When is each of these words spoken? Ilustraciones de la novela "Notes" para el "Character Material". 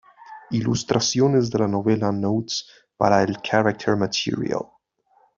Ilustraciones 0.49 1.51
de 1.51 1.59
la 1.59 1.67
novela 1.67 2.11
"Notes" 2.11 2.65
para 2.97 3.21
el 3.21 3.35
"Character 3.43 3.95
Material". 3.97 4.63